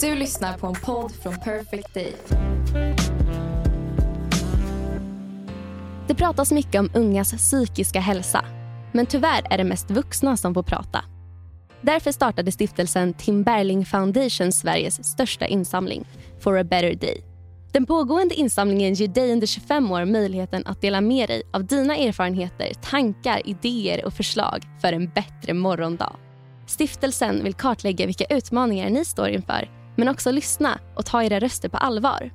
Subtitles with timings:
[0.00, 2.16] Du lyssnar på en podd från Perfect Day.
[6.08, 8.44] Det pratas mycket om ungas psykiska hälsa.
[8.92, 11.04] Men tyvärr är det mest vuxna som får prata.
[11.80, 16.04] Därför startade stiftelsen Tim Berling Foundation Sveriges största insamling,
[16.40, 17.24] For a better day.
[17.72, 21.96] Den pågående insamlingen ger dig under 25 år möjligheten att dela med dig av dina
[21.96, 26.16] erfarenheter, tankar, idéer och förslag för en bättre morgondag.
[26.66, 31.68] Stiftelsen vill kartlägga vilka utmaningar ni står inför men också lyssna och ta era röster
[31.68, 32.30] på allvar.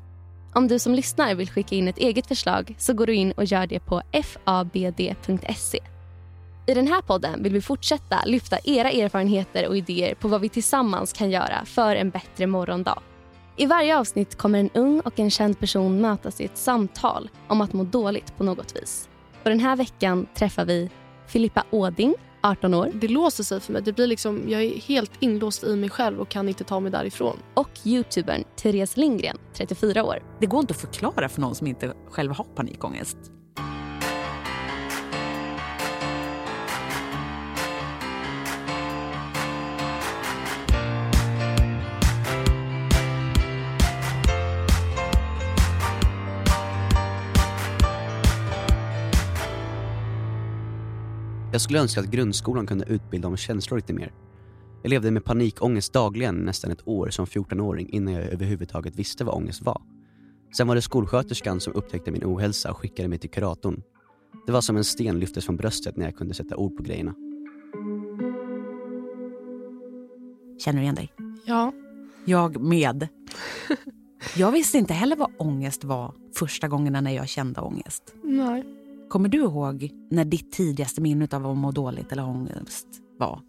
[0.53, 3.45] Om du som lyssnar vill skicka in ett eget förslag så går du in och
[3.45, 5.79] gör det på fabd.se.
[6.65, 10.49] I den här podden vill vi fortsätta lyfta era erfarenheter och idéer på vad vi
[10.49, 12.99] tillsammans kan göra för en bättre morgondag.
[13.55, 17.61] I varje avsnitt kommer en ung och en känd person mötas i ett samtal om
[17.61, 19.09] att må dåligt på något vis.
[19.43, 20.89] Och den här veckan träffar vi
[21.27, 22.15] Filippa Åding,
[22.45, 22.91] 18 år.
[22.94, 23.81] Det låser sig för mig.
[23.81, 26.91] Det blir liksom, jag är helt inlåst i mig själv och kan inte ta mig
[26.91, 27.38] därifrån.
[27.54, 30.23] Och youtubern Therese Lindgren, 34 år.
[30.40, 33.34] Det går inte att förklara för någon som inte själv har panikångest.
[51.55, 54.13] Jag skulle önska att grundskolan kunde utbilda om känslor lite mer.
[54.84, 59.35] Jag levde med panikångest dagligen nästan ett år som 14-åring innan jag överhuvudtaget visste vad
[59.35, 59.81] ångest var.
[60.57, 63.81] Sen var det skolsköterskan som upptäckte min ohälsa och skickade mig till kuratorn.
[64.45, 67.16] Det var som en sten lyftes från bröstet när jag kunde sätta ord på grejerna.
[70.59, 71.13] Känner du igen dig?
[71.45, 71.73] Ja.
[72.25, 73.07] Jag med.
[74.38, 78.13] Jag visste inte heller vad ångest var första gångerna när jag kände ångest.
[78.23, 78.84] Nej.
[79.09, 83.41] Kommer du ihåg när ditt tidigaste minne av att må dåligt eller ångest var?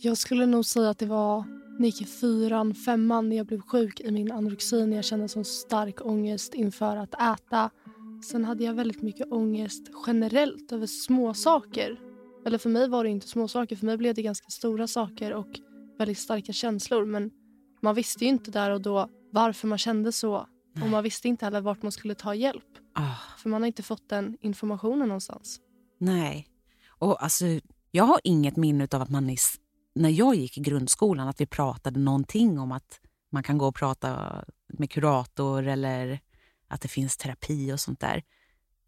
[0.00, 1.44] Jag skulle nog säga att det var
[1.78, 5.04] när jag gick i fyran, femman när jag blev sjuk i min anorexi när jag
[5.04, 7.70] kände så stark ångest inför att äta.
[8.30, 12.00] Sen hade jag väldigt mycket ångest generellt över små saker.
[12.46, 13.76] Eller för mig var det inte små saker.
[13.76, 15.48] För mig blev det ganska stora saker och
[15.98, 17.04] väldigt starka känslor.
[17.04, 17.30] Men
[17.82, 20.46] man visste ju inte där och då varför man kände så.
[20.82, 22.78] Och man visste inte heller vart man skulle ta hjälp.
[22.94, 25.60] Ah, För man har inte fått den informationen någonstans.
[25.98, 26.48] nej.
[26.98, 27.44] Och alltså,
[27.90, 29.36] jag har inget minne av att man i,
[29.94, 33.00] när jag gick i grundskolan att vi pratade någonting om att
[33.32, 34.44] man kan gå och prata
[34.78, 36.20] med kurator eller
[36.68, 38.22] att det finns terapi och sånt där.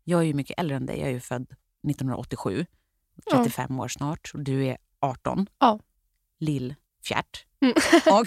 [0.05, 1.01] Jag är ju mycket äldre än dig.
[1.01, 2.67] Jag är född 1987.
[3.31, 4.31] 35 år snart.
[4.35, 5.47] Och du är 18.
[5.59, 5.81] Ja.
[6.39, 7.47] Lill-fjärt.
[7.61, 7.75] Mm.
[8.21, 8.27] Och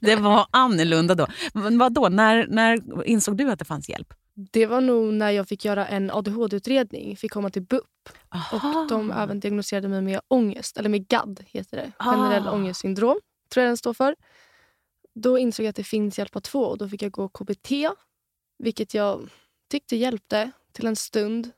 [0.00, 1.26] det var annorlunda då.
[1.54, 4.14] Men vadå, när, när insåg du att det fanns hjälp?
[4.38, 7.16] Det var nog när jag fick göra en ADHD-utredning.
[7.16, 7.84] Fick komma till BUP.
[8.28, 8.80] Aha.
[8.80, 11.92] Och de även diagnostiserade mig med ångest, eller med GAD heter det.
[11.96, 12.12] Ah.
[12.12, 13.20] Generell ångestsyndrom,
[13.52, 14.16] tror jag den står för.
[15.14, 17.70] Då insåg jag att det finns hjälp att få och då fick jag gå KBT.
[18.58, 19.30] Vilket jag
[19.70, 21.50] tyckte hjälpte till en stund.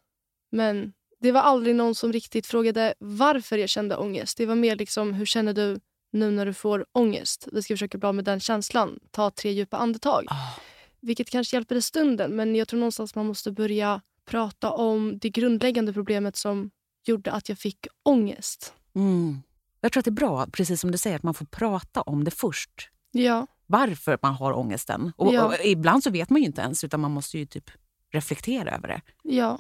[0.53, 4.39] Men det var aldrig någon som riktigt frågade varför jag kände ångest.
[4.39, 5.81] Det var mer liksom, hur känner du
[6.13, 7.49] nu när du får ångest?
[7.53, 8.99] Vi ska försöka bli av med den känslan.
[9.11, 10.25] Ta tre djupa andetag.
[10.29, 10.61] Ah.
[11.03, 15.31] Vilket kanske hjälper i stunden, men jag tror någonstans man måste börja prata om det
[15.31, 16.71] grundläggande problemet som
[17.05, 18.75] gjorde att jag fick ångest.
[18.95, 19.39] Mm.
[19.81, 22.25] Jag tror att det är bra, precis som du säger, att man får prata om
[22.25, 22.91] det först.
[23.13, 25.13] Ja, Varför man har ångesten.
[25.17, 25.45] Och, Ja.
[25.45, 27.71] och ibland så vet man ju inte ens, utan man måste ju typ
[28.13, 29.01] reflektera över det.
[29.23, 29.59] ja.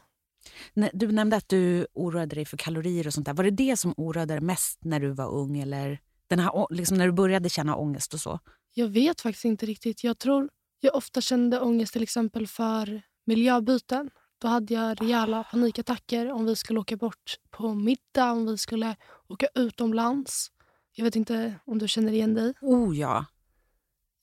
[0.92, 3.34] Du nämnde att du oroade dig för kalorier och sånt där.
[3.34, 5.58] Var det det som oroade dig mest när du var ung?
[5.58, 8.38] Eller den här, liksom när du började känna ångest och så?
[8.74, 10.04] Jag vet faktiskt inte riktigt.
[10.04, 10.48] Jag tror
[10.80, 14.10] jag ofta kände ångest till exempel för miljöbyten.
[14.38, 18.96] Då hade jag rejäla panikattacker om vi skulle åka bort på middag, om vi skulle
[19.28, 20.50] åka utomlands.
[20.92, 22.54] Jag vet inte om du känner igen dig.
[22.60, 23.26] Oh ja.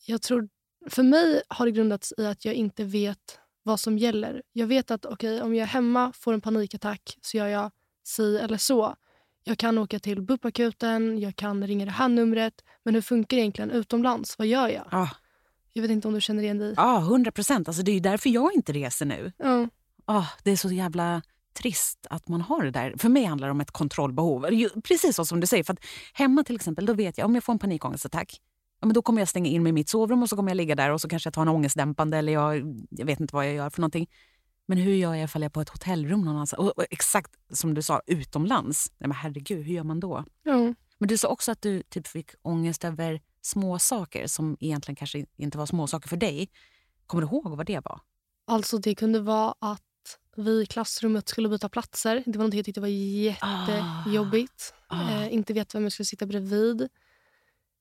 [0.06, 0.50] Jag tror,
[0.90, 4.41] för mig har det grundats i att jag inte vet vad som gäller.
[4.53, 7.72] Jag vet att okej, om jag är hemma får en panikattack så gör jag
[8.03, 8.96] si eller så.
[9.44, 12.63] Jag kan åka till BUP-akuten, jag kan ringa det här numret.
[12.84, 14.38] Men hur funkar det egentligen utomlands?
[14.38, 14.87] Vad gör jag?
[14.91, 15.09] Ah,
[15.73, 16.73] Jag vet inte om du känner igen dig.
[16.78, 17.67] ah, 100 procent.
[17.67, 19.31] Alltså, det är ju därför jag inte reser nu.
[19.37, 19.67] Ja.
[20.05, 21.22] Ah, det är så jävla
[21.53, 22.93] trist att man har det där.
[22.97, 24.46] För mig handlar det om ett kontrollbehov.
[24.84, 25.64] Precis så som du säger.
[25.64, 25.79] För att
[26.14, 28.41] hemma till exempel, då vet jag om jag får en panikångestattack.
[28.79, 30.55] Ja, men då kommer jag stänga in mig i mitt sovrum och så kommer jag
[30.55, 33.47] ligga där och så kanske jag tar en ångestdämpande eller jag, jag vet inte vad
[33.47, 34.09] jag gör för någonting.
[34.66, 36.59] Men hur gör jag ifall jag är på ett hotellrum någonstans?
[36.59, 38.91] Och, och exakt som du sa, utomlands.
[38.97, 40.23] Nej, men herregud, hur gör man då?
[40.43, 40.73] Ja.
[40.97, 45.26] Men du sa också att du typ fick ångest över små saker som egentligen kanske
[45.38, 46.49] inte var små saker för dig.
[47.08, 47.99] Kommer du ihåg vad det var?
[48.47, 49.82] Alltså det kunde vara att
[50.35, 52.23] vi i klassrummet skulle byta platser.
[52.26, 54.73] Det var något jag tyckte var jättejobbigt.
[54.88, 55.11] Ah.
[55.11, 56.90] Eh, inte veta vem jag skulle sitta bredvid.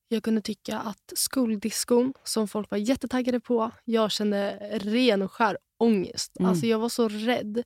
[0.08, 5.58] Jag kunde tycka att skoldiskon, som folk var jättetaggade på, jag kände ren och skär
[5.78, 6.36] ångest.
[6.38, 6.50] Mm.
[6.50, 7.62] Alltså jag var så rädd.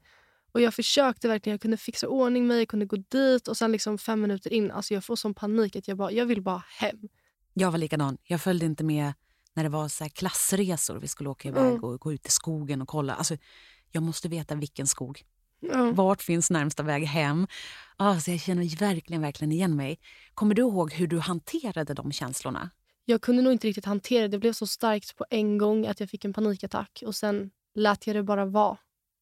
[0.53, 3.73] Och Jag försökte verkligen, jag kunde fixa ordning mig, jag kunde gå dit och sen
[3.73, 6.63] liksom fem minuter in, alltså jag får sån panik att jag bara, jag vill bara
[6.79, 7.09] hem.
[7.53, 8.19] Jag var likadan.
[8.23, 9.13] Jag följde inte med
[9.55, 10.97] när det var så klassresor.
[10.97, 11.85] Vi skulle åka iväg Mm.
[11.85, 13.15] och gå ut i skogen och kolla.
[13.15, 13.37] Alltså,
[13.91, 15.23] jag måste veta vilken skog.
[15.61, 15.93] Ja.
[15.93, 17.47] Vart finns närmsta väg hem?
[17.97, 19.99] Alltså, jag känner verkligen, verkligen igen mig.
[20.35, 22.71] Kommer du ihåg hur du hanterade de känslorna?
[23.05, 24.29] Jag kunde nog inte riktigt hantera det.
[24.29, 28.07] Det blev så starkt på en gång att jag fick en panikattack och sen lät
[28.07, 28.77] jag det bara vara.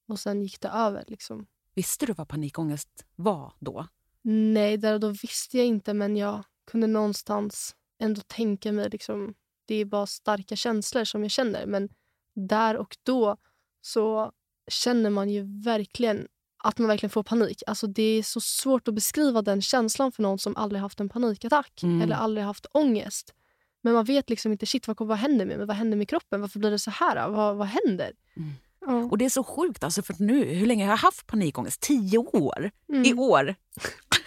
[0.09, 1.05] Och sen gick det över.
[1.09, 1.47] Liksom.
[1.75, 3.87] Visste du vad panikångest var då?
[4.23, 9.35] Nej, där och då visste jag inte men jag kunde någonstans ändå tänka mig liksom,
[9.67, 11.67] det är bara starka känslor som jag känner.
[11.67, 11.89] Men
[12.35, 13.37] där och då
[13.81, 14.33] så
[14.71, 16.29] känner man ju verkligen
[16.65, 17.63] att man verkligen får panik.
[17.67, 21.09] Alltså det är så svårt att beskriva den känslan för någon som aldrig haft en
[21.09, 22.03] panikattack Mm.
[22.03, 23.35] eller aldrig haft ångest.
[23.83, 25.67] Men man vet liksom inte shit, vad, vad händer med mig?
[25.67, 26.41] Vad händer med kroppen?
[26.41, 27.29] Varför blir det så här?
[27.29, 28.13] Vad, vad händer?
[28.37, 28.51] Mm.
[28.81, 28.95] Ja.
[29.11, 31.81] Och det är så sjukt, alltså, för nu, hur länge har jag haft panikångest?
[31.81, 32.71] Tio år!
[32.89, 33.05] Mm.
[33.05, 33.45] I år!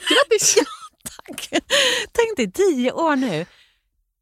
[0.09, 0.55] Grattis!
[1.03, 1.49] Tack!
[2.11, 3.45] Tänk dig, tio år nu!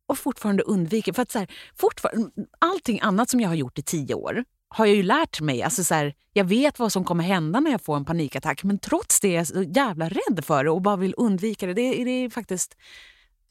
[0.10, 1.14] Och fortfarande undviker...
[1.14, 4.86] För att så här, fortfarande, allting annat som jag har gjort i tio år har
[4.86, 5.64] jag ju lärt mig.
[5.64, 8.80] Alltså så här, jag vet vad som kommer hända när jag får en panikattack men
[8.80, 11.74] trots det är jag så jävla rädd för det och bara vill undvika det.
[11.74, 12.78] Det, det är faktiskt,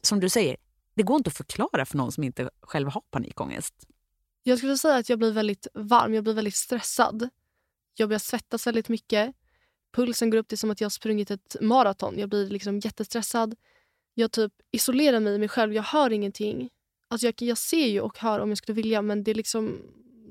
[0.01, 0.57] som du säger,
[0.95, 3.73] det går inte att förklara för någon som inte själv har panikångest.
[4.43, 7.29] Jag skulle säga att jag blir väldigt varm, jag blir väldigt stressad.
[7.95, 9.35] Jag börjar svettas väldigt mycket.
[9.95, 12.19] Pulsen går upp, det är som att jag har sprungit ett maraton.
[12.19, 13.55] Jag blir liksom jättestressad.
[14.19, 16.69] Jag typ isolerar mig i mig själv, jag hör ingenting.
[17.09, 19.77] Alltså jag, jag ser ju och hör om jag skulle vilja men det, liksom,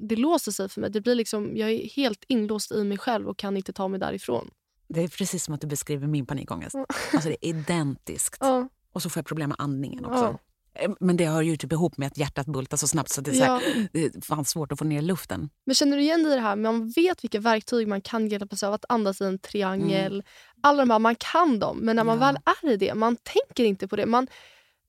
[0.00, 0.90] det låser sig för mig.
[0.90, 4.00] Det blir liksom, jag är helt inlåst i mig själv och kan inte ta mig
[4.00, 4.50] därifrån.
[4.88, 6.74] Det är precis som att du beskriver min panikångest.
[7.12, 8.36] Alltså det är identiskt.
[8.40, 10.24] Ja, Och så får jag problem med andningen också.
[10.24, 10.38] Ja.
[10.78, 13.30] Eh, Men det hör ju typ ihop med att hjärtat bultar så snabbt så det
[13.30, 15.50] är, så här, det är fan svårt att få ner luften.
[15.66, 16.56] Men känner du igen dig i det här?
[16.56, 18.72] Man vet vilka verktyg man kan hjälpa sig av.
[18.74, 20.22] Att andas i en triangel.
[20.62, 21.78] Alla de här, man kan dem.
[21.78, 22.36] Men när man Mm.
[22.44, 22.52] Ja.
[22.62, 24.06] väl är i det, man tänker inte på det.
[24.06, 24.26] Man,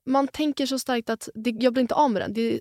[0.06, 2.34] man tänker så starkt att det, jag blir inte av med den.
[2.34, 2.60] Det är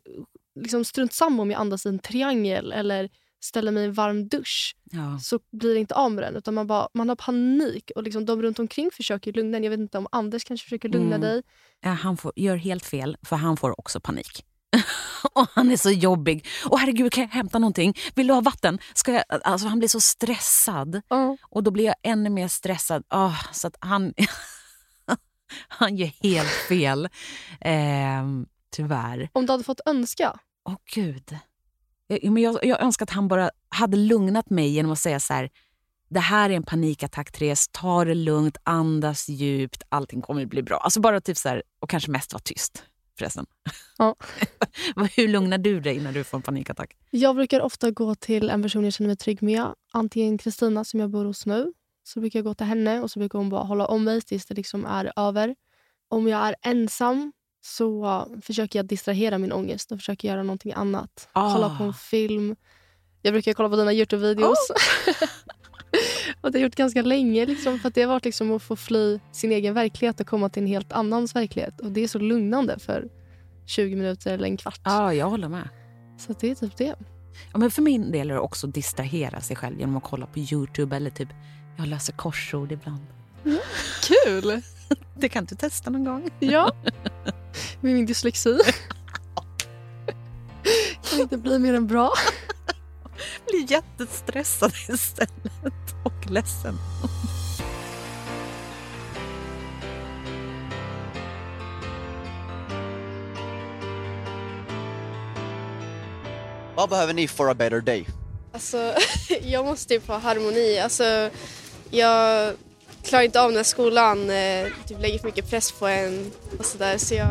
[0.60, 3.08] liksom strunt samma om jag andas i en triangel eller
[3.40, 4.76] ställer mig i en varm dusch.
[4.90, 5.18] Ja.
[5.18, 6.36] Så blir det inte av med den.
[6.36, 7.90] Utan man, bara, man har panik.
[7.96, 9.64] Och liksom de runt omkring försöker lugna en.
[9.64, 11.20] Jag vet inte om Anders kanske försöker lugna Mm.
[11.20, 11.42] dig.
[11.80, 14.44] Ja, Han får, gör helt fel, för han får också panik.
[15.32, 16.46] och Han är så jobbig.
[16.64, 17.94] Åh herregud, kan jag hämta någonting?
[18.14, 18.78] Vill du ha vatten?
[18.94, 19.24] Ska jag?
[19.28, 21.02] Alltså, han blir så stressad.
[21.42, 23.04] Och då blir jag ännu mer stressad.
[23.14, 24.14] Åh, så att han,
[25.68, 27.08] han gör helt fel.
[27.60, 29.28] Ehm, tyvärr.
[29.32, 30.38] Om du hade fått önska.
[30.64, 31.36] Åh gud.
[32.08, 35.32] Jag, men jag, jag önskar att han bara hade lugnat mig genom att säga så
[35.34, 35.50] här.
[36.10, 37.68] Det här är en panikattack, Therese.
[37.72, 39.82] Ta det lugnt, andas djupt.
[39.88, 40.76] Allting kommer att bli bra.
[40.76, 42.84] Alltså bara typ så här, och kanske mest vara tyst
[43.18, 43.46] förresten.
[43.98, 44.16] Ja.
[45.16, 46.96] Hur lugnar du dig när du får en panikattack?
[47.10, 49.74] Jag brukar ofta gå till en person jag känner mig trygg med.
[49.92, 51.72] Antingen Kristina som jag bor hos nu.
[52.04, 54.46] Så brukar jag gå till henne och så brukar hon bara hålla om mig tills
[54.46, 55.56] det liksom är över.
[56.08, 57.32] Om jag är ensam
[57.68, 61.28] så försöker jag distrahera min ångest och försöker göra någonting annat.
[61.32, 61.54] Ah.
[61.54, 62.56] Kolla på en film.
[63.22, 64.56] Jag brukar kolla på dina Youtube-videos.
[66.40, 67.46] och det har jag gjort ganska länge.
[67.46, 70.48] Liksom, för att Det har varit liksom att få fly sin egen verklighet och komma
[70.48, 71.80] till en helt annans verklighet.
[71.80, 73.08] Och Det är så lugnande för
[73.66, 74.80] 20 minuter eller en kvart.
[74.84, 75.68] Ja, jag håller med.
[76.18, 76.94] Så det är typ det.
[77.52, 80.26] Ja, men för min del är det också att distrahera sig själv genom att kolla
[80.26, 81.28] på Youtube eller typ
[81.78, 83.06] jag läser korsord ibland.
[84.02, 84.62] Kul!
[85.14, 86.30] Det kan du testa någon gång.
[86.38, 86.72] Ja.
[87.80, 88.58] Med min dyslexi.
[91.10, 92.12] kan inte bli mer än bra.
[93.46, 96.78] blir jättestressad istället och ledsen.
[106.76, 108.06] Vad behöver ni for a better day?
[108.52, 108.94] Alltså,
[109.42, 110.78] jag måste typ ha harmoni.
[110.78, 111.30] Alltså,
[111.90, 112.54] jag
[113.08, 116.98] klarar inte av när skolan eh, typ lägger för mycket press på en och sådär.
[116.98, 117.28] Så jag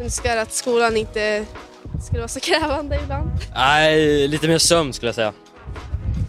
[0.00, 1.44] önskar att skolan inte
[2.06, 3.30] skulle vara så krävande ibland.
[3.54, 5.32] Nej, lite mer sömn skulle jag säga.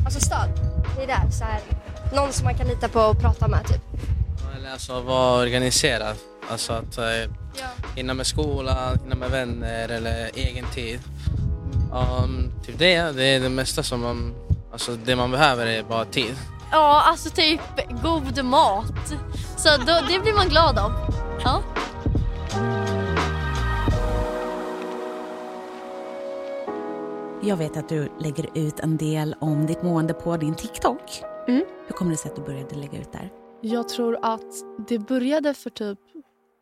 [0.06, 0.50] Alltså stöd.
[0.98, 1.30] Det är där.
[1.32, 1.60] Så här,
[2.16, 3.82] någon som man kan lita på och prata med typ.
[4.58, 6.16] Eller alltså vara organiserad.
[6.52, 7.06] Alltså att eh,
[7.60, 7.68] Ja.
[7.96, 11.00] hinna med skolan, hinna med vänner eller egen tid.
[11.94, 14.34] Um, typ det, det är det mesta som man,
[14.72, 16.36] alltså det man behöver är bara tid.
[16.76, 17.62] Ja, alltså typ
[18.04, 19.08] god mat.
[19.58, 20.92] Så då, det blir man glad av.
[21.44, 21.64] Ja.
[27.44, 31.22] Jag vet att du lägger ut en del om ditt mående på din TikTok.
[31.48, 31.64] Mm.
[31.88, 33.30] Hur kommer det sig att du började lägga ut där?
[33.62, 34.54] Jag tror att
[34.88, 36.00] det började för typ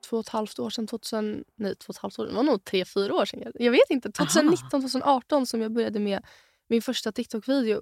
[0.10, 0.88] två och ett halvt år sedan.
[0.88, 3.52] 2000, nej, två och ett halvt år, det var nog tre, fyra år sedan.
[3.56, 4.12] Jag vet inte.
[4.12, 6.26] 2019, 2018 som jag började med
[6.68, 7.82] min första TikTok-video.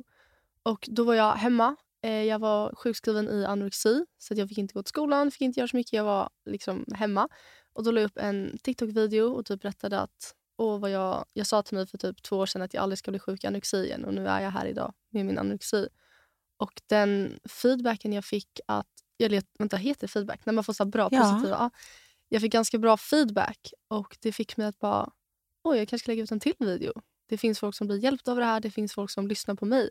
[0.63, 1.75] Och Då var jag hemma.
[2.01, 5.59] Eh, jag var sjukskriven i anorexi, så jag fick inte gå till skolan, fick inte
[5.59, 5.93] göra så mycket.
[5.93, 7.29] Jag var liksom hemma.
[7.73, 11.47] Och Då la jag upp en TikTok-video och typ berättade att åh, vad jag, jag
[11.47, 13.47] sa till mig för typ två år sedan att jag aldrig ska bli sjuk i
[13.47, 14.05] anorexi igen.
[14.05, 15.87] Och nu är jag här idag med min anorexi.
[16.57, 18.87] Och den feedbacken jag fick att...
[19.17, 20.45] Jag let, vänta, heter det feedback?
[20.45, 21.21] När man får så bra, Ja.
[21.21, 21.57] positiva.
[21.59, 21.69] Ja.
[22.29, 25.11] Jag fick ganska bra feedback och det fick mig att bara...
[25.63, 26.93] Oj, jag kanske ska lägga ut en till video.
[27.25, 28.59] Det finns folk som blir hjälpta av det här.
[28.59, 29.89] Det finns folk som lyssnar på mig.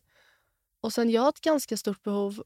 [0.81, 2.43] Och sen jag har ett ganska stort behov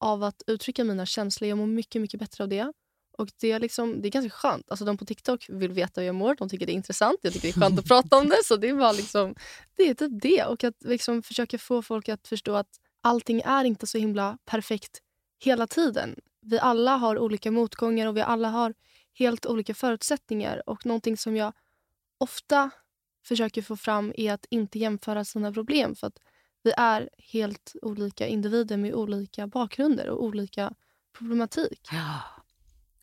[0.00, 1.48] av att uttrycka mina känslor.
[1.48, 2.72] Jag mår mycket, mycket bättre av det.
[3.18, 4.70] Och det är, liksom, det är ganska skönt.
[4.70, 6.34] Alltså de på TikTok vill veta hur jag mår.
[6.34, 7.18] De tycker det är intressant.
[7.22, 8.44] Jag tycker det är skönt att prata om det.
[8.44, 9.34] Så det är bara liksom,
[9.76, 10.44] det är typ det.
[10.44, 14.98] Och att liksom försöka få folk att förstå att allting är inte så himla perfekt
[15.44, 16.14] hela tiden.
[16.40, 18.74] Vi alla har olika motgångar och vi alla har
[19.14, 20.62] helt olika förutsättningar.
[20.66, 21.52] Och någonting som jag
[22.18, 22.70] ofta
[23.26, 25.94] försöker få fram är att inte jämföra sina problem.
[25.94, 26.18] För att
[26.68, 30.74] vi är helt olika individer med olika bakgrunder och olika
[31.18, 31.88] problematik.
[31.92, 32.20] Ja.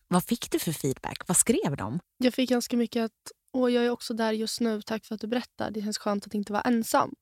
[0.08, 1.28] Vad fick du för feedback?
[1.28, 2.00] Vad skrev de?
[2.18, 5.22] Jag fick ganska mycket att Åh, jag är också där just nu, tack för att
[5.22, 5.72] du berättar.
[5.72, 7.16] Det känns skönt att inte vara ensam.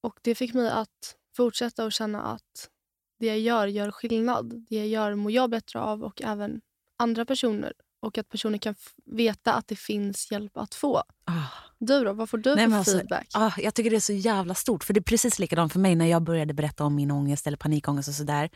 [0.00, 2.70] Och Det fick mig att fortsätta och känna att
[3.18, 4.64] det jag gör gör skillnad.
[4.68, 6.60] Det jag gör mår jag bättre av och även
[6.96, 7.72] andra personer.
[8.00, 11.02] Och att personer kan veta att det finns hjälp att få.
[11.24, 11.67] Ah.
[11.78, 12.12] Du då?
[12.12, 13.28] Vad får du Nej, för alltså, feedback?
[13.34, 14.84] Ah, jag tycker det är så jävla stort.
[14.84, 17.56] För Det är precis likadant för mig när jag började berätta om min ångest eller
[17.56, 18.50] panikångest och sådär.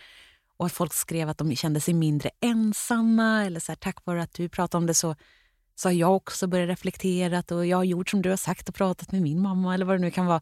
[0.56, 3.44] Och att folk skrev att de kände sig mindre ensamma.
[3.44, 5.16] Eller så här, tack vare att du pratade om det så,
[5.74, 7.56] så har jag också börjat reflektera.
[7.56, 9.74] Och jag har gjort som du har sagt och pratat med min mamma.
[9.74, 10.40] eller vad det nu kan vara.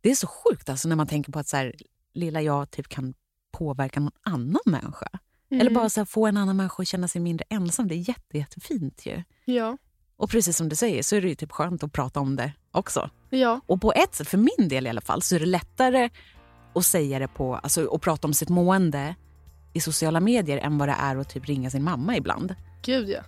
[0.00, 1.74] Det är så sjukt alltså, när man tänker på att så här,
[2.14, 3.14] lilla jag typ kan
[3.52, 5.08] påverka någon annan människa.
[5.50, 5.60] Mm.
[5.60, 7.88] Eller bara så här, få en annan människa att känna sig mindre ensam.
[7.88, 9.22] Det är jätte, jättefint ju.
[9.44, 9.76] Ja.
[10.20, 12.52] Och precis som du säger så är det ju typ skönt att prata om det
[12.72, 13.10] också.
[13.30, 13.60] Ja.
[13.66, 16.10] Och på ett sätt, för min del i alla fall, så är det lättare
[16.74, 19.14] att säga det på, alltså att prata om sitt mående
[19.72, 22.54] i sociala medier än vad det är att typ ringa sin mamma ibland.
[22.82, 23.20] Gud, ja.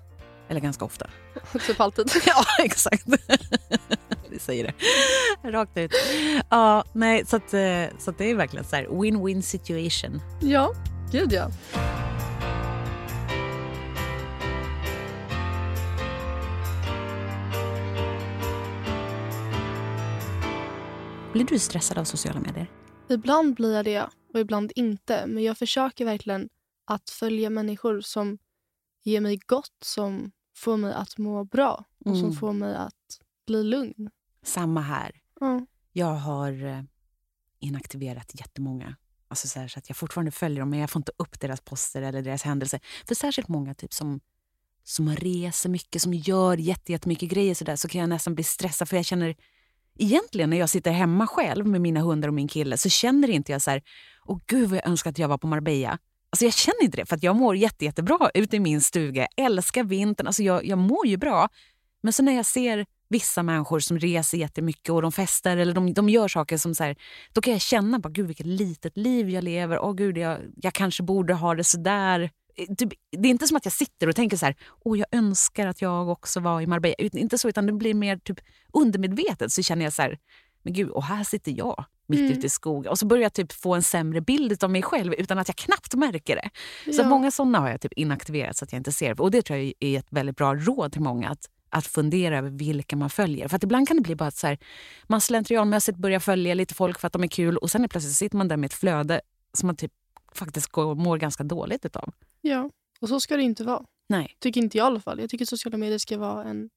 [0.48, 1.06] Eller ganska ofta.
[1.66, 2.10] typ alltid.
[2.26, 3.04] ja, exakt.
[4.30, 4.74] Vi säger
[5.42, 5.92] det rakt ut.
[6.50, 10.22] Ja, nej, så, att, eh, så att det är verkligen så här win-win situation.
[10.40, 10.72] Ja,
[11.12, 11.50] gud ja.
[21.32, 22.70] Blir du stressad av sociala medier?
[23.08, 25.26] Ibland blir jag det och ibland inte.
[25.26, 26.48] Men jag försöker verkligen
[26.84, 28.38] att följa människor som
[29.02, 32.36] ger mig gott, som får mig att må bra och som Mm.
[32.36, 34.10] får mig att bli lugn.
[34.42, 35.20] Samma här.
[35.40, 35.66] Ja.
[35.92, 36.82] Jag har eh,
[37.60, 38.96] inaktiverat jättemånga.
[39.28, 42.02] Alltså så, så att jag fortfarande följer dem, men jag får inte upp deras poster
[42.02, 42.80] eller deras händelser.
[43.08, 44.20] För särskilt många typ som,
[44.84, 48.44] som reser mycket, som gör jätte- jättemycket grejer så, där, så kan jag nästan bli
[48.44, 48.88] stressad.
[48.88, 49.36] För jag känner,
[49.98, 53.52] egentligen när jag sitter hemma själv med mina hundar och min kille så känner inte
[53.52, 53.82] jag så här,
[54.24, 55.98] åh gud vad jag önskar att jag var på Marbella.
[56.30, 59.26] Alltså jag känner inte det, för att jag mår jätte, jättebra ute i min stuga.
[59.36, 61.48] Jag älskar vintern, alltså jag, jag mår ju bra.
[62.02, 65.94] Men så när jag ser vissa människor som reser jättemycket och de festar eller de,
[65.94, 66.96] de gör saker som så här,
[67.32, 69.78] då kan jag känna bara, gud vilket litet liv jag lever.
[69.78, 72.18] Åh gud, jag, jag kanske borde ha det sådär.
[72.18, 72.30] där.
[72.78, 75.66] Typ, det är inte som att jag sitter och tänker så här, åh jag önskar
[75.66, 76.94] att jag också var i Marbella.
[76.98, 78.40] Inte så, utan det blir mer typ
[78.72, 80.18] undermedvetet så känner jag så här,
[80.62, 82.32] men gud, och här sitter jag mitt Mm.
[82.32, 82.90] ute i skogen.
[82.90, 85.56] Och så börjar jag typ få en sämre bild av mig själv utan att jag
[85.56, 86.50] knappt märker det.
[86.92, 87.08] Så Ja.
[87.08, 89.20] många sådana har jag typ inaktiverat så att jag inte ser.
[89.20, 91.28] Och det tror jag är ett väldigt bra råd till många.
[91.30, 93.48] Att, att fundera över vilka man följer.
[93.48, 94.58] För att ibland kan det bli bara att så här,
[95.06, 98.14] man slentrianmässigt börjar följa lite folk för att de är kul och sen är plötsligt
[98.14, 99.20] sitter man där med ett flöde
[99.52, 99.92] som man typ
[100.34, 102.12] faktiskt går, mår ganska dåligt utav.
[102.42, 102.70] Ja,
[103.00, 103.84] och så ska det inte vara.
[104.06, 104.36] Nej.
[104.38, 105.20] Tycker inte jag i alla fall.
[105.20, 106.70] Jag tycker sociala medier ska vara en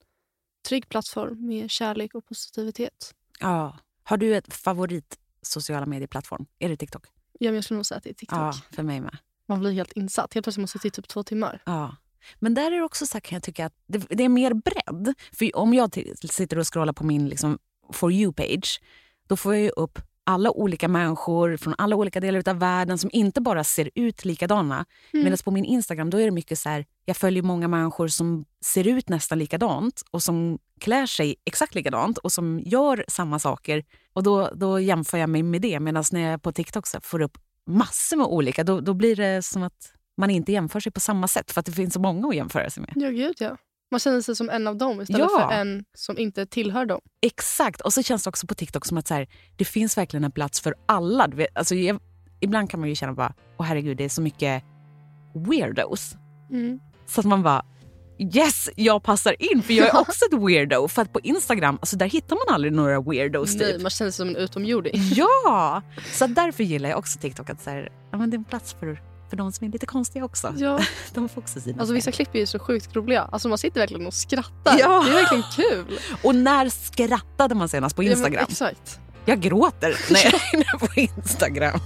[0.67, 3.15] trygg plattform med kärlek och positivitet.
[3.39, 3.79] Ja.
[4.03, 6.45] Har du ett favorit sociala medieplattform?
[6.60, 7.05] Är det TikTok?
[7.39, 8.38] Ja, men jag skulle nog säga att det är TikTok.
[8.38, 9.17] Ja, för mig med.
[9.45, 10.34] Man blir helt insatt.
[10.34, 11.62] Helt plötsligt måste jag sitta i typ två timmar.
[11.65, 11.95] Ja.
[12.39, 15.13] Men där är det också så kan jag tycka att det, det är mer bredd.
[15.31, 15.93] För om jag
[16.29, 17.60] sitter och scrollar på min liksom,
[17.93, 18.81] For you-page,
[19.27, 23.10] då får jag ju upp alla olika människor från alla olika delar av världen som
[23.13, 24.86] inte bara ser ut likadana.
[25.13, 25.24] Mm.
[25.24, 28.46] Medan på min Instagram då är det mycket så här, jag följer många människor som
[28.65, 33.84] ser ut nästan likadant och som klär sig exakt likadant och som gör samma saker.
[34.13, 35.79] Och då, då jämför jag mig med det.
[35.79, 39.46] Medan när jag på TikTok så får upp massor med olika, då, då blir det
[39.46, 42.27] som att man inte jämför sig på samma sätt för att det finns så många
[42.27, 42.94] att jämföra sig med.
[42.96, 43.58] Ja, gud ja.
[43.92, 45.48] Man känner sig som en av dem istället Ja.
[45.50, 47.01] för en som inte tillhör dem.
[47.22, 47.82] Exakt.
[47.82, 50.32] Och så känns det också på TikTok som att så här, det finns verkligen en
[50.32, 51.27] plats för alla.
[51.27, 52.00] Du vet, alltså, jag,
[52.39, 54.63] ibland kan man ju känna bara, åh herregud, det är så mycket
[55.50, 56.15] weirdos.
[56.51, 56.80] Mm.
[57.06, 57.65] Så att man bara,
[58.20, 60.88] yes, jag passar in för jag är också ett weirdo.
[60.88, 63.56] För att på Instagram, alltså där hittar man aldrig några weirdos.
[63.56, 63.82] Nej, Typ.
[63.82, 64.94] man känner sig som en utomjording.
[65.15, 65.82] Ja!
[66.13, 67.50] Så därför gillar jag också TikTok.
[67.50, 69.01] Att så här, ja, men det är en plats för,
[69.36, 70.54] för de som är lite konstiga också.
[70.58, 70.80] Ja.
[71.13, 73.22] De får också sina Alltså vissa klipp är ju så sjukt roliga.
[73.22, 74.80] Alltså man sitter verkligen och skrattar.
[74.80, 75.04] Ja.
[75.06, 76.00] Det är verkligen kul.
[76.24, 78.46] Och när skrattade man senast på Ja, Instagram?
[78.50, 79.00] exakt.
[79.25, 81.80] Jag gråter när jag är inne på Instagram.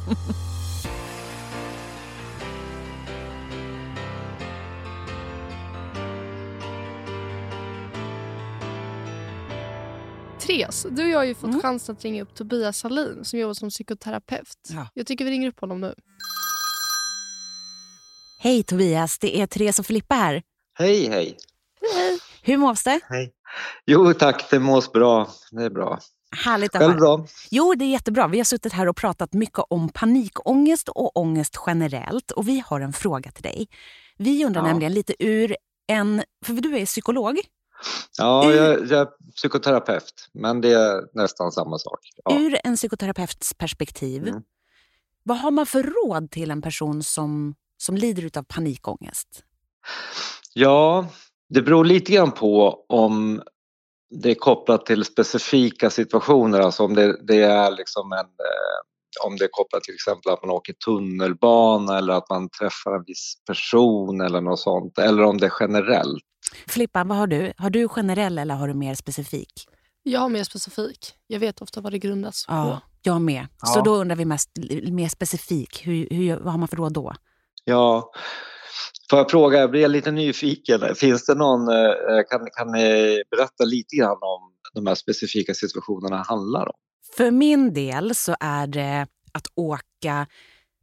[10.39, 11.61] Therese, du och jag har ju fått Mm.
[11.61, 14.57] chansen att ringa upp Tobias Hallin som jobbar som psykoterapeut.
[14.69, 14.87] Ja.
[14.93, 15.93] Jag tycker vi ringer upp honom nu.
[18.41, 20.43] Hej Tobias, det är Therese och Filippa här.
[20.73, 21.37] Hej, hej.
[22.41, 22.99] Hur mås det?
[23.09, 23.33] Hej.
[23.85, 25.29] Jo tack, det mås bra.
[25.51, 25.99] Det är bra.
[26.45, 27.25] Härligt att Själv då?
[27.51, 28.27] Jo, det är jättebra.
[28.27, 32.31] Vi har suttit här och pratat mycket om panikångest och ångest generellt.
[32.31, 33.67] Och vi har en fråga till dig.
[34.17, 34.67] Vi undrar Ja.
[34.67, 35.55] nämligen lite ur
[35.87, 36.23] en...
[36.45, 37.39] För du är psykolog.
[38.17, 41.99] Ja, jag, jag är psykoterapeut, men det är nästan samma sak.
[42.25, 42.39] Ja.
[42.39, 44.27] Ur en psykoterapeuts perspektiv.
[44.27, 44.41] Mm.
[45.23, 49.43] Vad har man för råd till en person som, som lider av panikångest?
[50.53, 51.07] ja,
[51.49, 53.41] det beror lite grann på om
[54.09, 59.37] det är kopplat till specifika situationer, alltså om det, det är liksom en eh, om
[59.37, 63.33] det är kopplat till exempel att man åker tunnelbana eller att man träffar en viss
[63.47, 66.23] person eller något sånt, eller om det är generellt.
[66.67, 67.53] Filippa, vad har du?
[67.57, 69.67] Har du generell eller har du mer specifik?
[70.03, 71.13] Jag har mer specifik.
[71.27, 72.53] Jag vet ofta vad det grundas på.
[72.53, 73.47] Ja, jag med.
[73.63, 73.81] Så Ja.
[73.81, 74.49] då undrar vi mest
[74.91, 75.87] mer specifik.
[75.87, 77.13] Hur, hur, vad har man för råd då?
[77.69, 78.11] Ja,
[79.09, 80.95] får jag fråga, jag blir lite nyfiken.
[80.95, 81.93] Finns det någon, eh,
[82.29, 86.75] kan, kan ni berätta lite grann om de här specifika situationerna handlar om?
[87.17, 90.27] För min del så är det att åka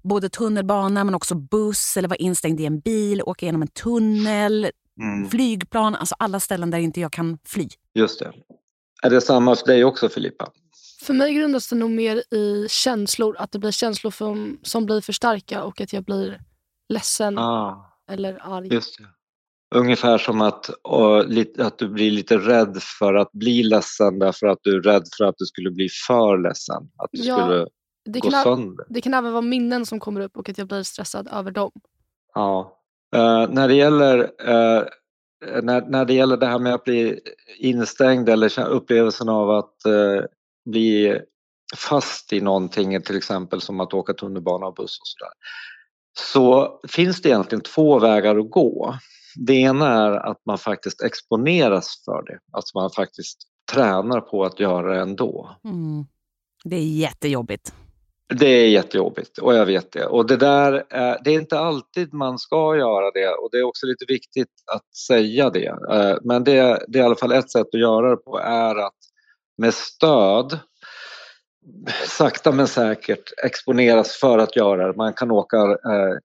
[0.03, 4.71] både tunnelbana men också buss eller vara instängd i en bil, åka genom en tunnel,
[5.01, 5.31] Mm.
[5.31, 7.69] flygplan, alltså alla ställen där inte jag kan fly.
[7.95, 8.33] Just det.
[9.03, 10.53] Är det samma för dig också Filippa?
[11.03, 13.37] För mig grundas det nog mer i känslor.
[13.39, 16.41] Att det blir känslor som, som blir för starka och att jag blir
[16.89, 18.69] ledsen Ah, eller arg.
[18.75, 19.05] just det.
[19.75, 21.19] Ungefär som att, och,
[21.59, 25.25] att du blir lite rädd för att bli ledsen därför att du är rädd för
[25.25, 26.83] att du skulle bli för ledsen.
[26.97, 27.67] Att du Ja, skulle
[28.05, 28.85] Det gå kan, sönder.
[28.89, 31.71] det kan även vara minnen som kommer upp och att jag blir stressad över dem.
[32.35, 32.81] Ja.
[33.17, 34.83] Eh, när, det gäller, eh,
[35.63, 37.21] när, när det gäller det här med att bli
[37.59, 40.25] instängd eller upplevelsen av att eh,
[40.71, 41.21] bli
[41.77, 45.33] fast i någonting, till exempel som att åka tunnelbana och buss och sådär,
[46.19, 48.95] så finns det egentligen två vägar att gå.
[49.47, 53.39] Det ena är att man faktiskt exponeras för det, att man faktiskt
[53.73, 55.57] tränar på att göra det ändå.
[55.65, 56.07] Mm.
[56.65, 57.73] Det är jättejobbigt.
[58.29, 60.07] Det är jättejobbigt och jag vet det.
[60.07, 60.73] Och det där,
[61.25, 64.97] det är inte alltid man ska göra det och det är också lite viktigt att
[64.97, 65.67] säga det.
[65.67, 68.77] Eh, Men det, det är i alla fall ett sätt att göra det på är
[68.77, 68.99] att
[69.59, 70.59] med stöd
[72.09, 74.97] sakta men säkert exponeras för att göra det.
[74.97, 76.19] Man kan åka eh,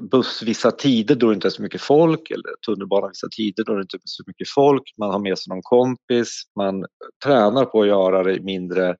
[0.00, 3.74] buss vissa tider då det inte är så mycket folk eller tunnelbana vissa tider då
[3.74, 4.82] det inte är så mycket folk.
[4.98, 6.42] Man har med sig någon kompis.
[6.56, 6.84] Man
[7.24, 8.96] tränar på att göra det i mindre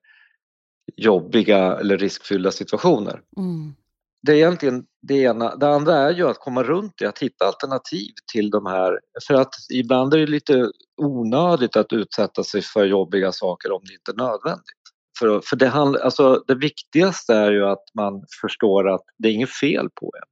[0.95, 3.21] jobbiga eller riskfyllda situationer.
[3.37, 3.75] Mm.
[4.21, 5.55] Det är egentligen det ena.
[5.55, 8.99] Det andra är ju att komma runt det, att hitta alternativ till de här.
[9.27, 13.93] För att ibland är det lite onödigt att utsätta sig för jobbiga saker om det
[13.93, 14.76] inte är nödvändigt.
[15.19, 19.33] För, för det, handl- alltså, det viktigaste är ju att man förstår att det är
[19.33, 20.27] inget fel på en.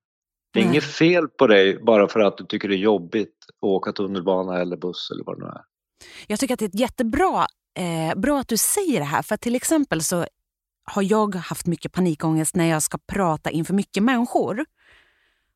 [0.54, 0.72] Det är Nej.
[0.74, 4.62] inget fel på dig bara för att du tycker det är jobbigt att åka tunnelbana
[4.62, 5.62] eller buss eller vad det nu är.
[6.28, 7.46] Jag tycker att det är jättebra
[7.80, 9.22] eh, bra att du säger det här.
[9.22, 10.26] För till exempel så
[10.92, 14.66] har jag haft mycket panikångest när jag ska prata inför mycket människor.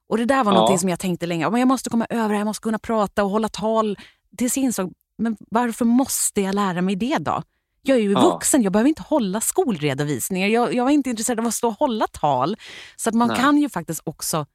[0.10, 0.78] Och det där var Ja.
[0.78, 1.50] som jag tänkte länge.
[1.50, 3.98] Men jag måste komma över det jag måste kunna prata och hålla tal.
[4.38, 7.44] Tills jag insåg, men varför måste jag lära mig det då?
[7.82, 8.22] Jag är ju Ja.
[8.34, 10.48] vuxen, jag behöver inte hålla skolredovisningar.
[10.48, 12.56] Jag, jag var inte intresserad av att stå och hålla tal.
[12.96, 13.38] Så att man Nej.
[13.38, 14.46] kan ju faktiskt också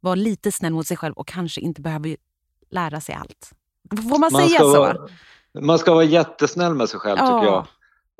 [0.00, 2.16] vara lite snäll mot sig själv och kanske inte behöver
[2.70, 3.50] lära sig allt.
[4.10, 4.78] Får man, säga ska så?
[4.78, 5.08] Vara,
[5.60, 7.40] man ska vara jättesnäll med sig själv Ja.
[7.40, 7.66] tycker jag.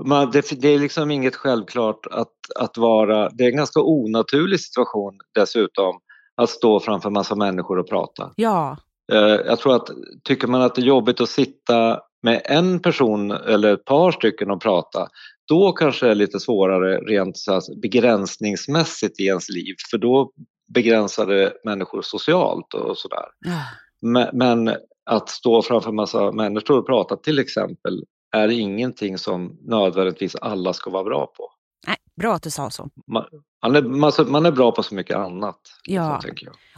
[0.07, 3.29] Man, det, det är liksom inget självklart att, att vara...
[3.29, 6.01] Det är en ganska onaturlig situation dessutom
[6.35, 8.31] att stå framför massa människor och prata.
[8.37, 8.77] Ja.
[9.13, 9.89] Eh, jag tror att
[10.25, 14.51] tycker man att det är jobbigt att sitta med en person eller ett par stycken
[14.51, 15.09] och prata
[15.49, 17.39] då kanske det är lite svårare rent
[17.83, 20.33] begränsningsmässigt i ens liv för då
[20.75, 23.25] begränsar det människor socialt och sådär.
[23.47, 23.61] Ja.
[24.03, 24.77] Men, men
[25.11, 28.05] att stå framför massa människor och prata till exempel
[28.37, 31.51] är ingenting som nödvändigtvis alla ska vara bra på.
[32.21, 32.89] Bra att du sa så.
[33.07, 33.25] Man,
[33.63, 35.61] man, är, man, man är bra på så mycket annat.
[35.85, 36.21] Ja.
[36.23, 36.31] Så.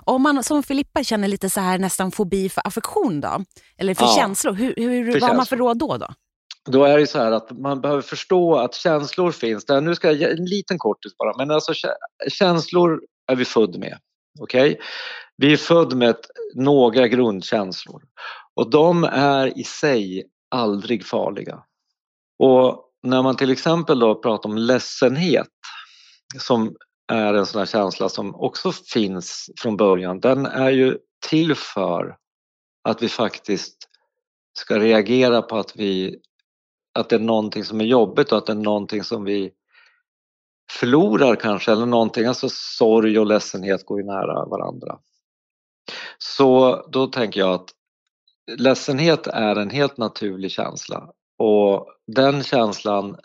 [0.05, 3.44] Om man som Filippa känner lite så här nästan fobi för affektion då?
[3.79, 4.14] Eller för Ja.
[4.16, 5.68] känslor, hur, hur, vad har man för känslor.
[5.68, 5.96] råd då?
[5.96, 6.09] då?
[6.68, 9.81] Då är det så här att man behöver förstå att känslor finns där.
[9.81, 13.79] Nu ska jag ge en liten kortis bara, men alltså kä- känslor är vi född
[13.79, 13.99] med.
[14.40, 14.81] Okej?
[15.37, 18.03] Vi är född med ett, några grundkänslor
[18.55, 21.62] och de är i sig aldrig farliga.
[22.38, 25.49] Och när man till exempel då pratar om ledsenhet
[26.38, 26.77] som
[27.12, 32.16] är en sån här känsla som också finns från början, den är ju till för
[32.85, 33.88] att vi faktiskt
[34.59, 36.21] ska reagera på att vi
[36.99, 39.51] att det är någonting som är jobbigt och att det är någonting som vi
[40.71, 44.99] förlorar kanske eller någonting, alltså sorg och ledsenhet går ju nära varandra.
[46.19, 47.71] Så då tänker jag att
[48.59, 53.16] ledsenhet är en helt naturlig känsla och den känslan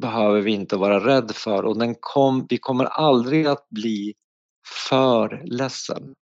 [0.00, 4.14] behöver vi inte vara rädd för och den kom, vi kommer aldrig att bli
[4.88, 6.14] för ledsen.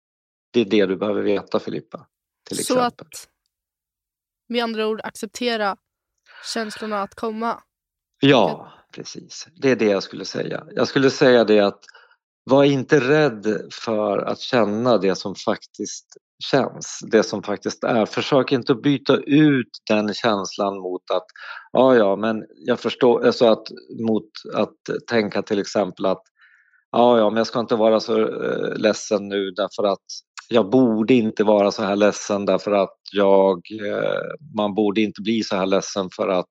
[0.52, 2.06] Det är det du behöver veta Filippa.
[2.48, 3.06] Till Så exempel.
[3.06, 3.28] att
[4.48, 5.76] med andra ord acceptera
[6.54, 7.62] känslorna att komma.
[8.20, 9.48] Ja, precis.
[9.56, 10.66] Det är det jag skulle säga.
[10.70, 11.84] Jag skulle säga det att
[12.44, 18.06] var inte rädd för att känna det som faktiskt känns, det som faktiskt är.
[18.06, 21.26] Försök inte att byta ut den känslan mot att,
[21.72, 23.66] ja ja men jag förstår, alltså att,
[24.08, 26.22] mot att tänka till exempel att,
[26.92, 30.04] ja ja men jag ska inte vara så eh, ledsen nu därför att
[30.48, 35.42] jag borde inte vara så här ledsen därför att jag, eh, man borde inte bli
[35.42, 36.46] så här ledsen för att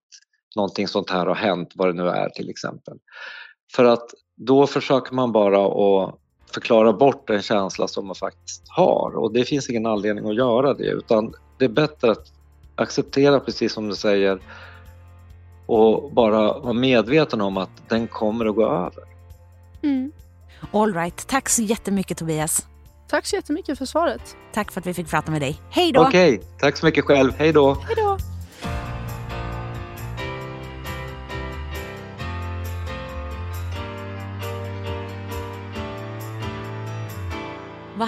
[0.56, 2.98] någonting sånt här har hänt, vad det nu är till exempel.
[3.76, 6.20] För att då försöker man bara att
[6.54, 10.74] förklara bort en känsla som man faktiskt har och det finns ingen anledning att göra
[10.74, 12.32] det utan det är bättre att
[12.76, 14.40] acceptera precis som du säger
[15.66, 19.04] och bara vara medveten om att den kommer att gå över.
[19.84, 20.12] Mm.
[20.72, 21.28] All right.
[21.28, 22.68] Tack så jättemycket Tobias.
[23.10, 24.36] Tack så jättemycket för svaret.
[24.54, 25.62] Tack för att vi fick prata med dig.
[25.70, 26.02] Hej då!
[26.02, 27.32] Okej, tack så mycket själv.
[27.38, 27.74] Hej då!
[27.74, 28.29] Hej då!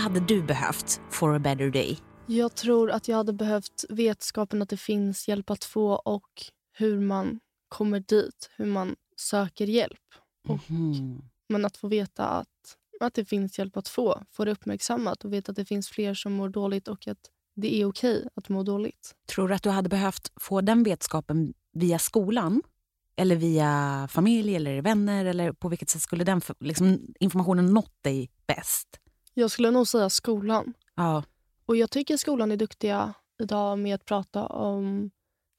[0.01, 1.97] Vad hade du behövt for a better day?
[2.27, 6.29] Jag tror att jag hade behövt vetskapen att det finns hjälp att få och
[6.77, 9.99] hur man kommer dit, hur man söker hjälp.
[10.47, 11.21] Mhm.
[11.49, 15.33] Men att få veta att, att det finns hjälp att få, få det uppmärksammat och
[15.33, 18.63] veta att det finns fler som mår dåligt och att det är okej att må
[18.63, 19.15] dåligt.
[19.27, 22.61] Tror du att du hade behövt få den vetskapen via skolan?
[23.15, 25.25] Eller via familj eller vänner?
[25.25, 29.00] Eller på vilket sätt skulle den liksom, informationen nått dig bäst?
[29.33, 30.73] Jag skulle nog säga skolan.
[30.95, 31.23] Ja.
[31.65, 35.11] Och jag tycker skolan är duktiga idag med att prata om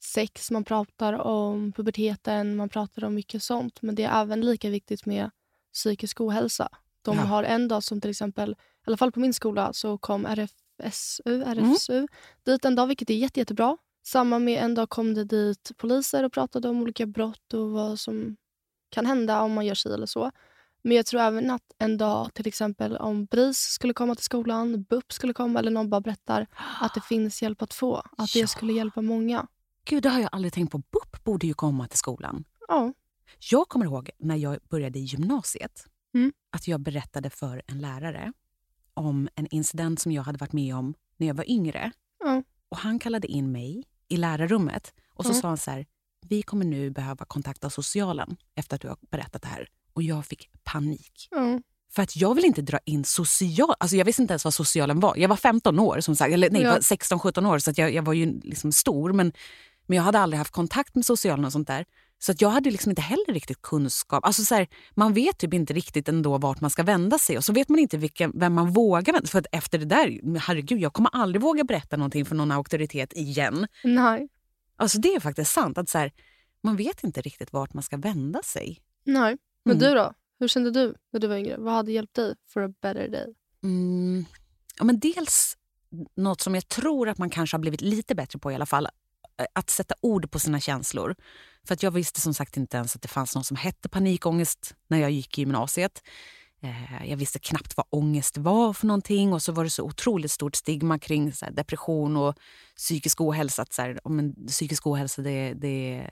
[0.04, 3.82] sex, man pratar om puberteten, man pratar om mycket sånt.
[3.82, 5.30] Men det är även lika viktigt med
[5.72, 6.68] psykisk ohälsa.
[7.02, 7.22] De Ja.
[7.22, 8.54] har en dag som till exempel, i
[8.86, 12.06] alla fall på min skola, så kom RFSU, RFSU
[12.44, 13.76] dit en dag, vilket är jätte, jättebra.
[14.04, 18.00] Samma med en dag kom det dit poliser och pratade om olika brott och vad
[18.00, 18.36] som
[18.90, 20.30] kan hända om man gör sig eller så.
[20.84, 24.82] Men jag tror även att en dag, till exempel om BRIS skulle komma till skolan,
[24.82, 26.46] BUP skulle komma eller någon bara berättar
[26.80, 28.02] att det finns hjälp att få.
[28.18, 29.46] Att det skulle hjälpa många.
[29.84, 30.78] Gud, det har jag aldrig tänkt på.
[30.78, 32.44] BUP borde ju komma till skolan.
[32.68, 32.92] Ja.
[33.50, 36.32] Jag kommer ihåg när jag började i gymnasiet Mm.
[36.50, 38.32] att jag berättade för en lärare
[38.94, 41.92] om en incident som jag hade varit med om när jag var yngre.
[42.24, 42.42] Ja.
[42.68, 45.34] Och Han kallade in mig i lärarrummet och så Ja.
[45.34, 45.86] sa han så här,
[46.20, 49.68] vi kommer nu behöva kontakta socialen efter att du har berättat det här.
[49.92, 51.28] Och jag fick panik.
[51.30, 51.60] Ja.
[51.94, 53.74] För att jag vill inte dra in social...
[53.80, 55.16] Alltså jag visste inte ens vad socialen var.
[55.16, 56.68] Jag var 15 år, som sagt, eller nej, Ja.
[56.68, 59.12] jag var 16-17 år, så att jag, jag var ju liksom stor.
[59.12, 59.32] Men,
[59.86, 61.84] men jag hade aldrig haft kontakt med socialen och sånt där.
[62.18, 64.24] Så att jag hade liksom inte heller riktigt kunskap.
[64.24, 67.44] Alltså så här, man vet typ inte riktigt ändå vart man ska vända sig och
[67.44, 70.80] så vet man inte vilken, vem man vågar vända För att efter det där, herregud,
[70.80, 73.66] jag kommer aldrig våga berätta någonting för någon auktoritet igen.
[73.84, 74.28] Nej.
[74.76, 75.78] Alltså det är faktiskt sant.
[75.78, 76.12] att så här,
[76.62, 78.80] Man vet inte riktigt vart man ska vända sig.
[79.04, 79.36] Nej.
[79.64, 79.88] Men Mm.
[79.88, 80.12] du då?
[80.38, 81.56] Hur kände du när du var yngre?
[81.58, 83.34] Vad hade hjälpt dig for a better day?
[83.62, 84.24] Mm.
[84.78, 85.56] Ja, men dels
[86.16, 88.86] något som jag tror att man kanske har blivit lite bättre på i alla fall.
[89.38, 91.14] eh, Att sätta ord på sina känslor.
[91.66, 94.74] För att jag visste som sagt inte ens att det fanns något som hette panikångest
[94.88, 96.02] när jag gick i gymnasiet.
[96.62, 100.30] Eh, Jag visste knappt vad ångest var för någonting och så var det så otroligt
[100.30, 102.34] stort stigma kring depression och
[102.76, 103.62] psykisk ohälsa.
[103.62, 106.10] Att så här, om en psykisk ohälsa, det, det,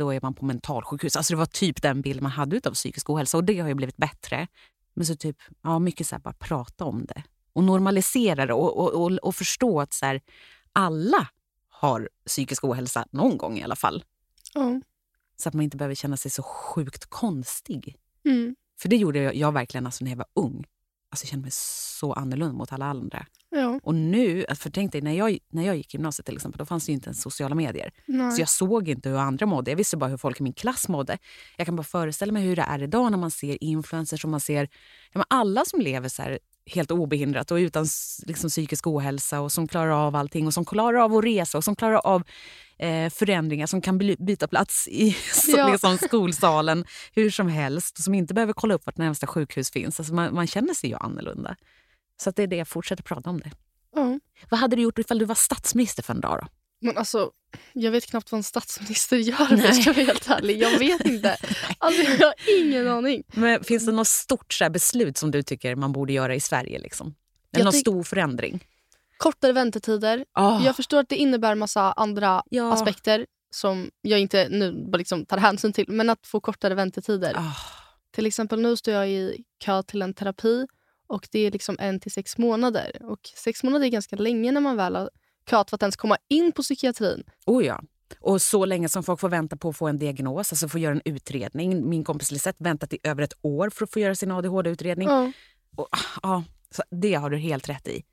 [0.00, 1.16] då är man på mentalsjukhus.
[1.16, 3.74] Alltså det var typ den bild man hade av psykisk ohälsa och det har ju
[3.74, 4.46] blivit bättre.
[4.94, 8.78] Men så typ, ja, mycket så här, bara prata om det och normalisera det och,
[8.78, 10.20] och, och, och förstå att så här,
[10.72, 11.28] alla
[11.68, 14.04] har psykisk ohälsa någon gång i alla fall.
[14.54, 14.80] Ja.
[15.36, 17.96] Så att man inte behöver känna sig så sjukt konstig.
[18.24, 18.56] Mm.
[18.80, 20.64] För det gjorde jag, jag verkligen alltså när jag var ung.
[21.10, 23.26] Alltså jag kände mig så annorlunda mot alla andra.
[23.50, 23.80] Ja.
[23.82, 26.66] Och nu, alltså, för tänk dig, när jag, när jag gick gymnasiet till exempel, då
[26.66, 27.92] fanns det inte ens sociala medier.
[28.06, 28.32] Nej.
[28.32, 29.70] Så jag såg inte hur andra mådde.
[29.70, 31.18] Jag visste bara hur folk i min klass mådde.
[31.56, 34.40] Jag kan bara föreställa mig hur det är idag när man ser influencers och man
[34.40, 34.68] ser
[35.12, 36.38] ja, alla som lever så här
[36.74, 37.86] helt obehindrat och utan
[38.26, 41.64] liksom, psykisk ohälsa och som klarar av allting och som klarar av att resa och
[41.64, 42.22] som klarar av
[42.78, 45.16] eh, förändringar som kan byta plats i
[45.56, 45.68] Ja.
[45.70, 50.00] liksom, skolsalen hur som helst och som inte behöver kolla upp vart närmsta sjukhus finns.
[50.00, 51.56] Alltså, man, man känner sig ju annorlunda.
[52.22, 53.50] Så det är det jag fortsätter prata om det.
[53.94, 54.18] Ja.
[54.48, 56.38] Vad hade du gjort ifall du var statsminister för en dag?
[56.42, 56.46] Då?
[56.80, 57.30] Men alltså,
[57.72, 60.62] jag vet knappt vad en statsminister gör om jag ska vara helt ärlig.
[60.62, 61.36] Jag vet inte.
[61.78, 63.22] Alltså, jag har ingen aning.
[63.32, 66.40] Men finns det något stort så här, beslut som du tycker man borde göra i
[66.40, 66.78] Sverige?
[66.78, 67.14] Liksom?
[67.52, 68.64] Eller någon stor förändring?
[69.16, 70.24] Kortare väntetider.
[70.32, 70.60] Ah.
[70.64, 72.72] Jag förstår att det innebär massa andra Ja.
[72.72, 75.84] aspekter som jag inte nu liksom tar hänsyn till.
[75.88, 77.34] Men att få kortare väntetider.
[77.36, 77.56] Ah.
[78.14, 80.66] Till exempel nu står jag i kö till en terapi
[81.08, 82.98] och det är liksom en till sex månader.
[83.02, 85.10] Och sex månader är ganska länge när man väl har
[85.50, 87.22] köat för att ens komma in på psykiatrin.
[87.46, 87.82] Oh ja.
[88.20, 90.94] Och så länge som folk får vänta på att få en diagnos, alltså få göra
[90.94, 91.88] en utredning.
[91.88, 95.08] Min kompis Lisette väntat i över ett år för att få göra sin ADHD-utredning.
[95.08, 95.32] Ja.
[95.76, 95.88] Och,
[96.22, 98.04] ja, så det har du helt rätt i.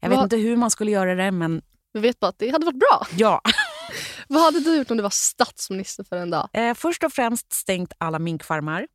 [0.00, 2.66] Jag vet inte hur man skulle göra det, men Jag vet bara att det hade
[2.66, 3.06] varit bra.
[3.16, 3.40] ja.
[4.28, 6.48] Vad hade du gjort om du var statsminister för en dag?
[6.52, 8.86] Eh, först och främst stängt alla minkfarmar.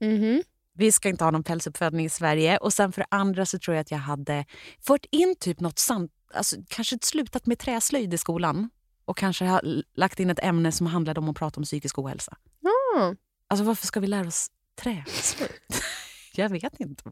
[0.00, 0.42] Mhm.
[0.74, 2.56] Vi ska inte ha någon pälsuppfödning i Sverige.
[2.56, 4.44] Och sen för andra så tror jag att jag hade
[4.86, 8.70] fört in typ något sant, alltså kanske slutat med träslöjd i skolan.
[9.04, 11.98] Och kanske ha l- lagt in ett ämne som handlade om att prata om psykisk
[11.98, 12.36] ohälsa.
[12.60, 13.14] Ja.
[13.48, 14.50] Alltså varför ska vi lära oss
[14.82, 15.50] träslöjd?
[16.34, 17.02] jag vet inte.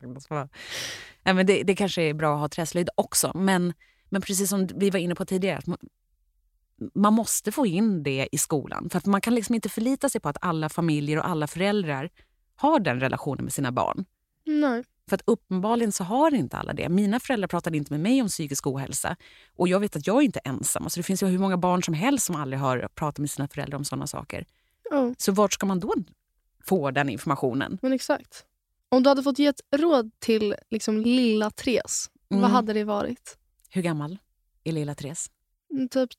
[1.23, 3.33] Nej, men det, det kanske är bra att ha träslöjd också.
[3.35, 3.73] Men,
[4.09, 5.79] men precis som vi var inne på tidigare, man,
[6.95, 8.91] man måste få in det i skolan.
[8.91, 12.11] För att man kan liksom inte förlita sig på att alla familjer och alla föräldrar
[12.57, 14.05] har den relationen med sina barn.
[14.45, 14.85] Nej.
[15.09, 16.89] För att uppenbarligen så har inte alla det.
[16.89, 19.17] Mina föräldrar pratade inte med mig om psykisk ohälsa.
[19.57, 20.83] Och jag vet att jag är inte ensam.
[20.85, 23.49] Alltså det finns ju hur många barn som helst som aldrig har pratat med sina
[23.49, 24.47] föräldrar om sådana saker.
[24.91, 25.95] Ja, Så vart ska man då
[26.65, 27.79] få den informationen?
[27.83, 28.45] men exakt.
[28.89, 32.43] Om du hade fått ge ett råd till liksom lilla Therese, Mm.
[32.43, 33.39] vad hade det varit?
[33.71, 34.19] Hur gammal
[34.65, 35.31] är lilla Therese?
[35.73, 36.11] Mm, Typ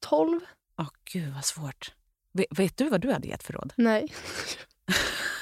[0.00, 0.40] 12?
[0.78, 1.94] Åh gud vad svårt.
[2.32, 3.72] Vet, vet du vad du hade gett för råd?
[3.76, 4.12] Nej.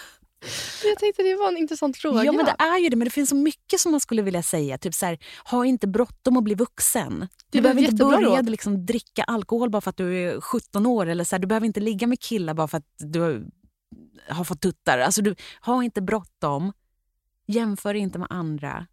[0.90, 2.24] jag tänkte det var en intressant fråga.
[2.24, 4.42] Ja men det är ju det, men det finns så mycket som man skulle vilja
[4.42, 4.78] säga.
[4.78, 7.28] Typ så här, ha inte bråttom att bli vuxen.
[7.50, 11.06] Du var behöver inte börja liksom, dricka alkohol bara för att du är 17 år.
[11.06, 13.50] Eller så här, du behöver inte ligga med killar bara för att du
[14.28, 14.98] har fått tuttar.
[14.98, 16.72] Alltså, du, ha inte bråttom.
[17.46, 18.86] Jämför inte med andra.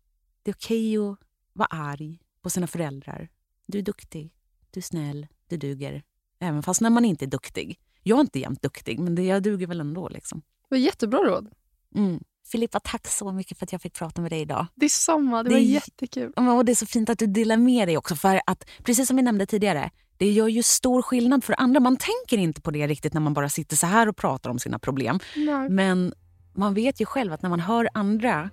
[0.43, 1.17] Det är okej att
[1.53, 3.29] vara arg på sina föräldrar.
[3.65, 4.33] Du är duktig,
[4.71, 6.03] du är snäll, du duger.
[6.39, 7.79] Även fast när man inte är duktig.
[8.03, 10.09] Jag är inte jämt duktig, men det, jag duger väl ändå.
[10.09, 10.41] Liksom.
[10.69, 11.49] Det var jättebra råd.
[11.95, 12.19] Mm.
[12.51, 14.65] Filippa, tack så mycket för att jag fick prata med dig idag.
[14.75, 15.43] Det är samma.
[15.43, 16.33] Det, Det var är- jättekul.
[16.57, 18.15] Och det är så fint att du delar med dig också.
[18.15, 21.79] För att, precis som vi nämnde tidigare, det gör ju stor skillnad för andra.
[21.79, 24.59] Man tänker inte på det riktigt när man bara sitter så här och pratar om
[24.59, 25.19] sina problem.
[25.35, 25.69] Nej.
[25.69, 26.13] Men
[26.55, 28.49] man vet ju själv att när man hör andra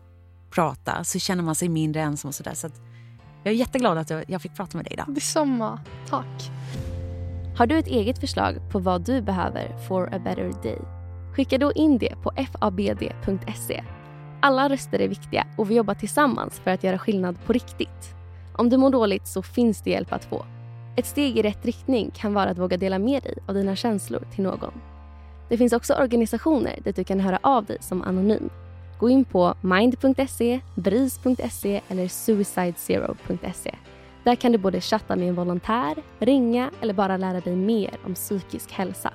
[0.50, 2.28] prata så känner man sig mindre ensam.
[2.28, 2.54] och Så där.
[2.54, 2.80] Så att
[3.44, 5.06] jag är jätteglad att jag fick prata med dig idag.
[5.08, 5.80] Det är samma.
[6.08, 6.50] Tack.
[7.58, 10.78] Har du ett eget förslag på vad du behöver for a better day?
[11.36, 13.84] Skicka då in det på fabd.se.
[14.40, 18.14] Alla röster är viktiga och vi jobbar tillsammans för att göra skillnad på riktigt.
[18.56, 20.44] Om du mår dåligt så finns det hjälp att få.
[20.96, 24.22] Ett steg i rätt riktning kan vara att våga dela med dig av dina känslor
[24.34, 24.72] till någon.
[25.48, 28.50] Det finns också organisationer dit du kan höra av dig som anonym.
[28.98, 33.74] Gå in på mind.se, bris.se eller suicidezero.se.
[34.24, 38.14] Där kan du både chatta med en volontär, ringa eller bara lära dig mer om
[38.14, 39.12] psykisk hälsa.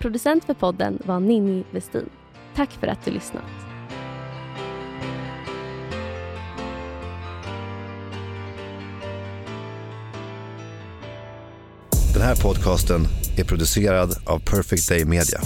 [0.00, 2.08] Producent för podden var Ninni Westin.
[2.56, 3.42] Tack för att du lyssnat.
[12.14, 13.00] Den här podcasten
[13.38, 15.40] är producerad av Perfect Day Media.